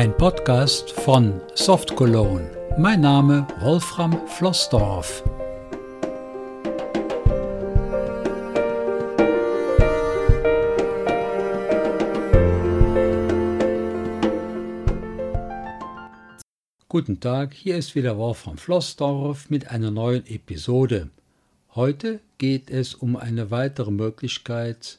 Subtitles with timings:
[0.00, 2.50] Ein Podcast von Soft Cologne.
[2.78, 5.22] Mein Name Wolfram Flossdorf.
[16.88, 21.10] Guten Tag, hier ist wieder Wolfram Flossdorf mit einer neuen Episode.
[21.74, 24.98] Heute geht es um eine weitere Möglichkeit,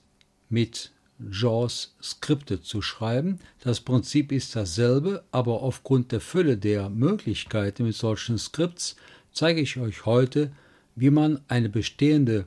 [0.49, 0.91] mit
[1.29, 3.39] JAWS Skripte zu schreiben.
[3.61, 8.95] Das Prinzip ist dasselbe, aber aufgrund der Fülle der Möglichkeiten mit solchen Skripts
[9.31, 10.51] zeige ich euch heute,
[10.95, 12.45] wie man eine bestehende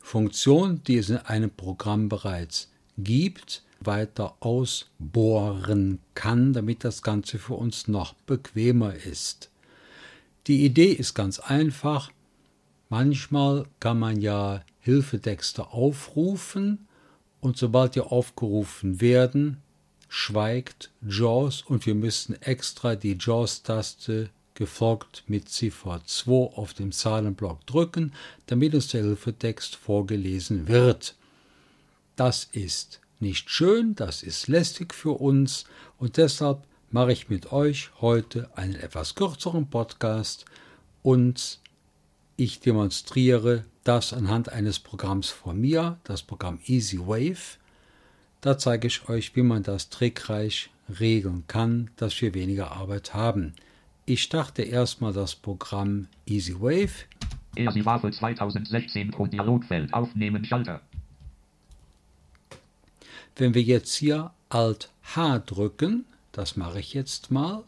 [0.00, 7.54] Funktion, die es in einem Programm bereits gibt, weiter ausbohren kann, damit das Ganze für
[7.54, 9.50] uns noch bequemer ist.
[10.46, 12.10] Die Idee ist ganz einfach.
[12.88, 16.86] Manchmal kann man ja Hilfetexte aufrufen
[17.44, 19.58] und sobald die aufgerufen werden,
[20.08, 27.66] schweigt JAWS und wir müssen extra die JAWS-Taste gefolgt mit Ziffer 2 auf dem Zahlenblock
[27.66, 28.14] drücken,
[28.46, 31.16] damit uns der Hilfetext vorgelesen wird.
[32.16, 35.66] Das ist nicht schön, das ist lästig für uns
[35.98, 40.46] und deshalb mache ich mit euch heute einen etwas kürzeren Podcast
[41.02, 41.60] und
[42.38, 47.58] ich demonstriere das anhand eines Programms von mir, das Programm Easy Wave.
[48.40, 53.54] Da zeige ich euch, wie man das trickreich regeln kann, dass wir weniger Arbeit haben.
[54.06, 57.06] Ich starte erstmal das Programm Easy Wave.
[57.56, 60.80] Easy Wave 2016 Pro Dialogfeld aufnehmen Schalter.
[63.36, 67.64] Wenn wir jetzt hier Alt H drücken, das mache ich jetzt mal.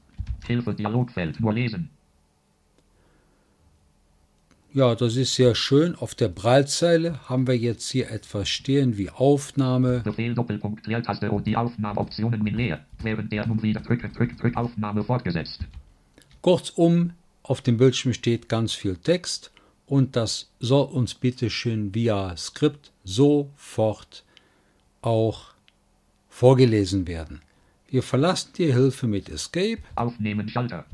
[0.47, 1.91] Hilfe Dialogfeld nur lesen.
[4.77, 5.95] Ja, das ist sehr schön.
[5.95, 10.01] Auf der Breitzeile haben wir jetzt hier etwas stehen wie Aufnahme.
[10.01, 12.85] Befehl Doppelpunkt Leertaste und die Aufnahmeoptionen mit leer.
[13.03, 15.61] Während der nun wieder drücken, drück, drück Aufnahme fortgesetzt.
[16.43, 19.51] Kurzum, auf dem Bildschirm steht ganz viel Text
[19.86, 24.25] und das soll uns bitteschön via Skript sofort
[25.01, 25.55] auch
[26.29, 27.41] vorgelesen werden.
[27.89, 29.79] Wir verlassen die Hilfe mit Escape.
[29.95, 30.85] Aufnehmen Schalter.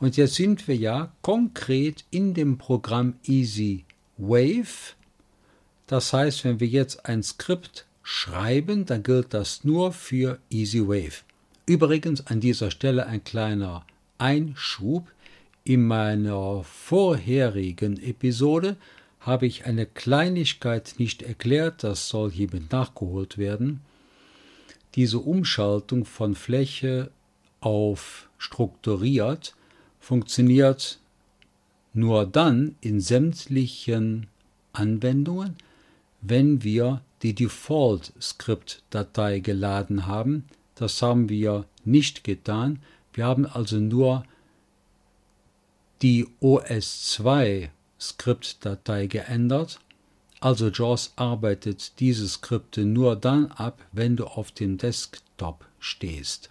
[0.00, 3.84] Und jetzt sind wir ja konkret in dem Programm Easy
[4.16, 4.94] Wave.
[5.86, 11.22] Das heißt, wenn wir jetzt ein Skript schreiben, dann gilt das nur für Easy Wave.
[11.66, 13.84] Übrigens an dieser Stelle ein kleiner
[14.18, 15.06] Einschub.
[15.64, 18.76] In meiner vorherigen Episode
[19.20, 23.80] habe ich eine Kleinigkeit nicht erklärt, das soll hiermit nachgeholt werden.
[24.94, 27.10] Diese Umschaltung von Fläche
[27.60, 29.54] auf strukturiert
[30.00, 30.98] funktioniert
[31.92, 34.26] nur dann in sämtlichen
[34.72, 35.56] Anwendungen,
[36.20, 40.44] wenn wir die Default-Skript-Datei geladen haben.
[40.74, 42.80] Das haben wir nicht getan.
[43.12, 44.24] Wir haben also nur
[46.02, 49.78] die OS2-Skriptdatei geändert
[50.40, 56.50] also JAWS arbeitet diese Skripte nur dann ab, wenn du auf dem Desktop stehst.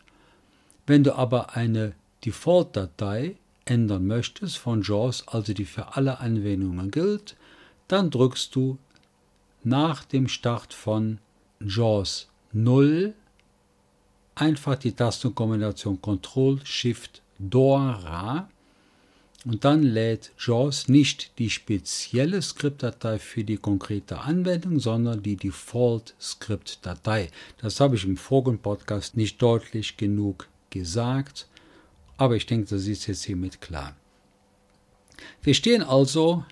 [0.86, 1.94] Wenn du aber eine
[2.26, 3.36] Default-Datei
[3.66, 7.36] ändern möchtest von JAWS, also die für alle Anwendungen gilt,
[7.88, 8.78] dann drückst du
[9.64, 11.20] nach dem Start von
[11.60, 13.14] JAWS 0
[14.36, 18.50] einfach die Tastenkombination Ctrl Shift Dora
[19.46, 27.30] und dann lädt JAWS nicht die spezielle Skriptdatei für die konkrete Anwendung, sondern die Default-Skriptdatei.
[27.60, 31.48] Das habe ich im vorigen Podcast nicht deutlich genug gesagt,
[32.18, 33.96] aber ich denke, das ist jetzt hiermit klar.
[35.42, 36.44] Wir stehen also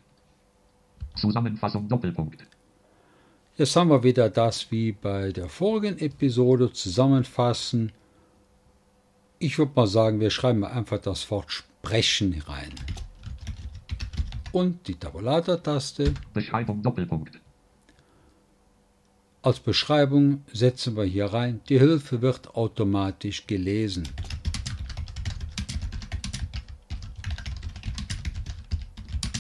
[1.16, 2.44] Zusammenfassung Doppelpunkt.
[3.58, 7.92] Jetzt haben wir wieder das wie bei der vorigen Episode zusammenfassen.
[9.38, 12.74] Ich würde mal sagen, wir schreiben einfach das Wort sprechen rein.
[14.52, 16.14] Und die Tabulator-Taste.
[16.34, 17.40] Beschreibung Doppelpunkt.
[19.44, 24.08] Als Beschreibung setzen wir hier rein, die Hilfe wird automatisch gelesen.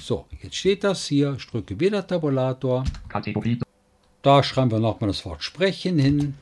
[0.02, 2.84] So, jetzt steht das hier, ich drücke wieder Tabulator.
[4.24, 6.34] Da schreiben wir nochmal das Wort sprechen hin.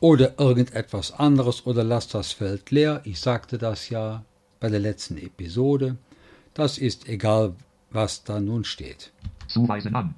[0.00, 3.00] Oder irgendetwas anderes oder lasst das Feld leer.
[3.04, 4.24] Ich sagte das ja
[4.58, 5.96] bei der letzten Episode.
[6.54, 7.54] Das ist egal,
[7.90, 9.12] was da nun steht.
[9.46, 10.16] Zuweisen an.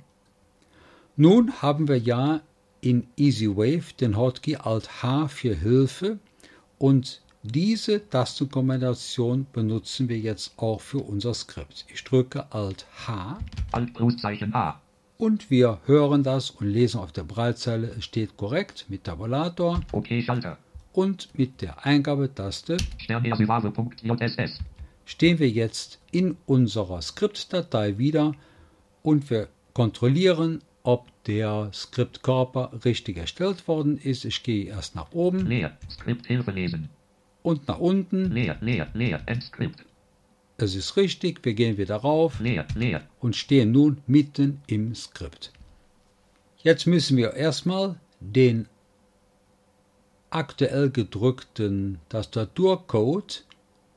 [1.16, 2.40] Nun haben wir ja
[2.80, 6.18] in EasyWave den Hotkey Alt-H für Hilfe
[6.78, 11.86] und diese Tastenkombination benutzen wir jetzt auch für unser Skript.
[11.92, 13.38] Ich drücke Alt-H
[13.70, 14.80] Alt-Pluszeichen A.
[15.16, 20.58] und wir hören das und lesen auf der Breitzeile, es steht korrekt mit Tabulator OK-Schalter.
[20.92, 22.76] und mit der Eingabetaste
[25.04, 28.32] stehen wir jetzt in unserer Skriptdatei wieder
[29.04, 34.24] und wir kontrollieren, ob der Skriptkörper richtig erstellt worden ist.
[34.24, 35.76] Ich gehe erst nach oben Leer.
[35.90, 36.90] Skript Hilfe lesen.
[37.42, 38.30] und nach unten.
[38.30, 39.20] Leer, leer, leer.
[39.26, 39.84] Endskript.
[40.56, 43.02] Es ist richtig, wir gehen wieder rauf Leer, leer.
[43.18, 45.52] und stehen nun mitten im Skript.
[46.58, 48.68] Jetzt müssen wir erstmal den
[50.30, 53.44] aktuell gedrückten Tastaturcode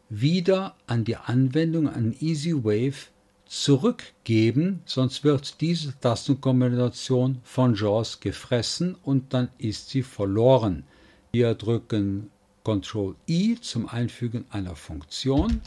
[0.09, 3.07] wieder an die Anwendung an EasyWave
[3.49, 10.83] zurückgeben, sonst wird diese Tastenkombination von JAWS gefressen und dann ist sie verloren.
[11.31, 12.29] Wir drücken
[12.63, 15.61] Ctrl I zum Einfügen einer Funktion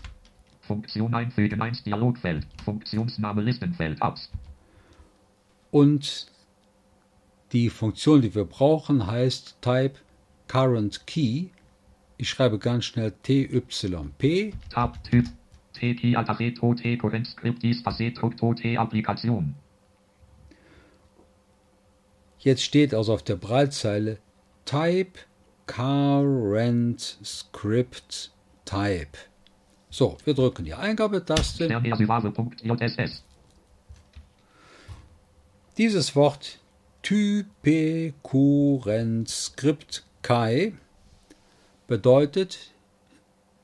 [0.70, 2.46] Funktion einfügen 1 Dialogfeld.
[2.64, 4.30] Funktionsname Listenfeld Apps.
[5.72, 6.28] und
[7.52, 9.94] die Funktion, die wir brauchen, heißt Type
[10.46, 11.46] Current Key.
[12.18, 15.26] Ich schreibe ganz schnell TYP Tab Typ.
[15.80, 17.36] T T Current
[18.60, 19.54] T Applikation.
[22.38, 24.18] Jetzt steht also auf der Breitzeile
[24.66, 25.20] Type
[25.66, 28.30] Current Script
[28.64, 29.18] Type.
[29.88, 31.68] So, wir drücken die Eingabetaste.
[35.76, 36.58] Dieses Wort
[37.02, 40.74] Type Current Script Kai
[41.86, 42.72] bedeutet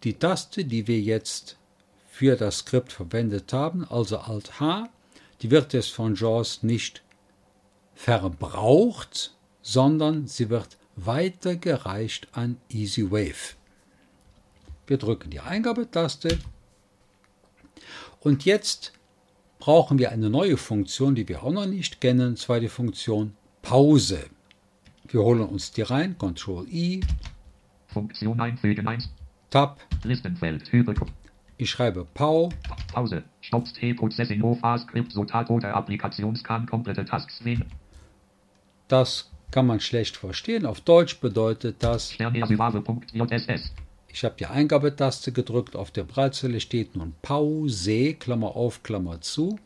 [0.02, 1.58] die Taste, die wir jetzt
[2.16, 4.88] für das Skript verwendet haben, also Alt H,
[5.42, 7.02] die wird jetzt von JAWS nicht
[7.94, 13.56] verbraucht, sondern sie wird weitergereicht an EasyWave.
[14.86, 16.38] Wir drücken die Eingabetaste
[18.20, 18.94] und jetzt
[19.58, 24.24] brauchen wir eine neue Funktion, die wir auch noch nicht kennen, zwar die Funktion Pause.
[25.06, 27.02] Wir holen uns die rein, Ctrl I,
[27.88, 29.10] Funktion einfügen 1.
[29.50, 30.72] Tab, Listenfeld.
[30.72, 31.12] Hyperkopf.
[31.58, 32.50] Ich schreibe Pau,
[32.92, 33.22] Pause.
[33.40, 37.64] Stopp T Processing of A Script Sotat oder Applikationsscan komplette Tasks wählen.
[38.88, 40.66] das kann man schlecht verstehen.
[40.66, 42.20] Auf Deutsch bedeutet das, ich
[44.24, 49.58] habe die Eingabetaste gedrückt, auf der Breitzeile steht nun Pause, Klammer auf, Klammer zu.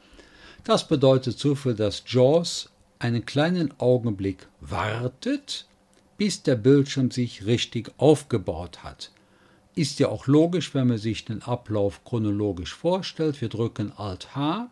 [0.64, 5.66] Das bedeutet so viel, dass JAWS einen kleinen Augenblick wartet,
[6.18, 9.10] bis der Bildschirm sich richtig aufgebaut hat.
[9.74, 13.40] Ist ja auch logisch, wenn man sich den Ablauf chronologisch vorstellt.
[13.40, 14.68] Wir drücken Alt H,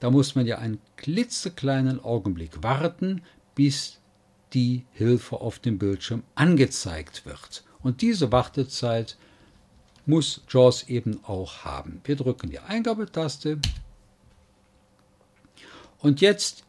[0.00, 3.22] da muss man ja einen klitzekleinen Augenblick warten,
[3.54, 3.98] bis
[4.52, 7.64] die Hilfe auf dem Bildschirm angezeigt wird.
[7.82, 9.16] Und diese Wartezeit
[10.06, 12.00] muss JAWS eben auch haben.
[12.04, 13.58] Wir drücken die Eingabetaste
[15.98, 16.64] und jetzt,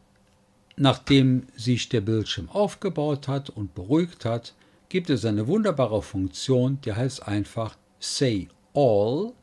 [0.75, 4.53] nachdem sich der Bildschirm aufgebaut hat und beruhigt hat,
[4.89, 9.33] gibt es eine wunderbare Funktion, die heißt einfach Say All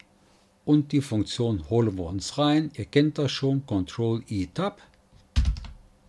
[0.64, 2.70] und die Funktion holen wir uns rein.
[2.76, 4.80] Ihr kennt das schon, Ctrl I Tab.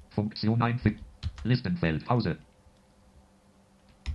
[0.09, 0.99] Funktion einfügen.
[1.43, 2.05] Listenfeld.
[2.05, 2.37] Pause.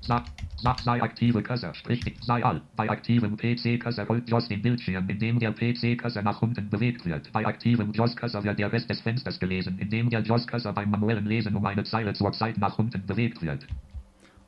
[0.00, 0.24] Sag,
[0.56, 2.62] sag, sei aktive Cursor, sprich, sei all.
[2.74, 7.30] Bei aktivem PC-Cursor rollt JAWS den Bildschirm, indem der PC-Cursor nach unten bewegt wird.
[7.32, 11.54] Bei aktivem JAWS-Cursor wird der Rest des Fensters gelesen, indem der JAWS-Cursor beim manuellen Lesen
[11.54, 13.66] um eine Zeile zur Zeit nach unten bewegt wird.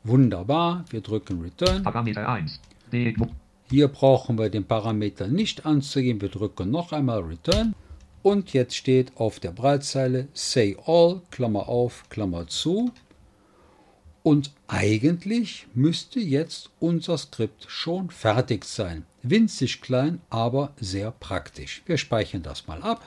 [0.04, 1.84] Wunderbar, wir drücken Return.
[1.84, 2.60] Parameter 1.
[2.92, 3.14] D.
[3.70, 6.20] Hier brauchen wir den Parameter nicht anzugeben.
[6.20, 7.74] Wir drücken noch einmal Return.
[8.22, 12.90] Und jetzt steht auf der Breitzeile Say All, Klammer auf, Klammer zu.
[14.24, 19.04] Und eigentlich müsste jetzt unser Skript schon fertig sein.
[19.22, 21.82] Winzig klein, aber sehr praktisch.
[21.86, 23.06] Wir speichern das mal ab.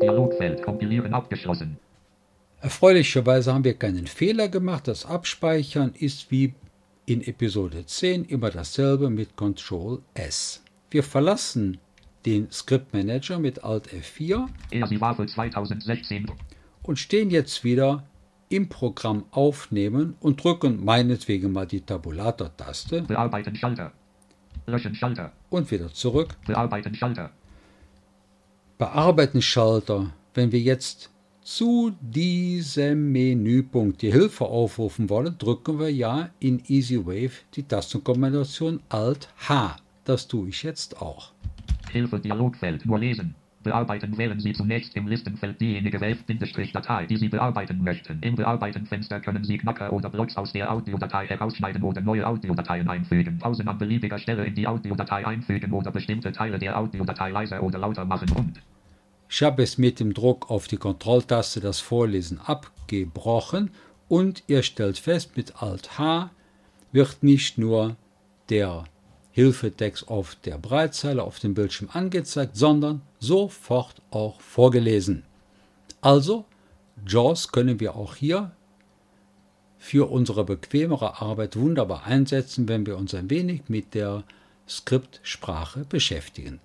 [0.00, 0.62] Dialogfeld.
[0.62, 1.78] Kompilieren abgeschlossen.
[2.66, 4.88] Erfreulicherweise haben wir keinen Fehler gemacht.
[4.88, 6.52] Das Abspeichern ist wie
[7.04, 10.64] in Episode 10 immer dasselbe mit Ctrl S.
[10.90, 11.78] Wir verlassen
[12.24, 16.26] den Script Manager mit Alt F4 EASI Wafel 2016.
[16.82, 18.02] und stehen jetzt wieder
[18.48, 23.92] im Programm Aufnehmen und drücken meinetwegen mal die Tabulator-Taste Bearbeiten Schalter.
[24.66, 25.30] Löschen Schalter.
[25.50, 26.34] und wieder zurück.
[26.44, 27.30] Bearbeiten Schalter.
[28.76, 30.10] Bearbeiten Schalter.
[30.34, 31.10] Wenn wir jetzt
[31.46, 39.28] zu diesem Menüpunkt die Hilfe aufrufen wollen, drücken wir ja in EasyWave die Tastenkombination Alt
[39.48, 39.76] H.
[40.04, 41.30] Das tue ich jetzt auch.
[41.92, 42.84] Hilfe Dialogfeld.
[42.84, 43.36] Nur lesen.
[43.62, 48.18] Bearbeiten wählen Sie zunächst im Listenfeld diejenige Wave-Datei, die Sie bearbeiten möchten.
[48.22, 53.38] Im Bearbeiten-Fenster können Sie Knacker oder Blocks aus der Audiodatei herausschneiden oder neue Audiodateien einfügen.
[53.38, 57.78] Pausen an beliebiger Stelle in die Audiodatei einfügen oder bestimmte Teile der Audiodatei leiser oder
[57.78, 58.60] lauter machen und
[59.28, 63.70] Ich habe es mit dem Druck auf die Kontrolltaste das Vorlesen abgebrochen
[64.08, 66.30] und ihr stellt fest, mit Alt H
[66.92, 67.96] wird nicht nur
[68.48, 68.84] der
[69.32, 75.24] Hilfetext auf der Breitzeile auf dem Bildschirm angezeigt, sondern sofort auch vorgelesen.
[76.00, 76.46] Also,
[77.06, 78.52] JAWS können wir auch hier
[79.78, 84.24] für unsere bequemere Arbeit wunderbar einsetzen, wenn wir uns ein wenig mit der
[84.68, 86.60] Skriptsprache beschäftigen.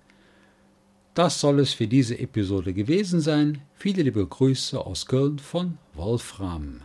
[1.14, 3.60] Das soll es für diese Episode gewesen sein.
[3.74, 6.80] Viele liebe Grüße aus Köln von Wolfram.